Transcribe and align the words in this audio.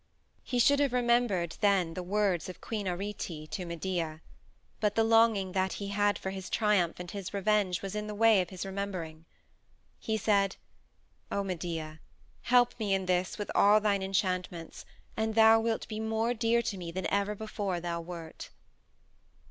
He 0.41 0.57
should 0.57 0.79
have 0.79 0.93
remembered 0.93 1.57
then 1.61 1.93
the 1.93 2.01
words 2.01 2.49
of 2.49 2.59
Queen 2.59 2.87
Arete 2.87 3.47
to 3.51 3.65
Medea, 3.65 4.21
but 4.79 4.95
the 4.95 5.03
longing 5.03 5.51
that 5.51 5.73
he 5.73 5.89
had 5.89 6.17
for 6.17 6.31
his 6.31 6.49
triumph 6.49 6.99
and 6.99 7.11
his 7.11 7.35
revenge 7.35 7.83
was 7.83 7.93
in 7.93 8.07
the 8.07 8.15
way 8.15 8.41
of 8.41 8.49
his 8.49 8.65
remembering. 8.65 9.25
He 9.99 10.17
said, 10.17 10.55
"O 11.31 11.43
Medea, 11.43 11.99
help 12.41 12.73
me 12.79 12.95
in 12.95 13.05
this 13.05 13.37
with 13.37 13.51
all 13.53 13.79
thine 13.79 14.01
enchantments 14.01 14.85
and 15.15 15.35
thou 15.35 15.59
wilt 15.59 15.87
be 15.87 15.99
more 15.99 16.33
dear 16.33 16.63
to 16.63 16.77
me 16.79 16.91
than 16.91 17.05
ever 17.13 17.35
before 17.35 17.79
thou 17.79 18.01
wert." 18.01 18.49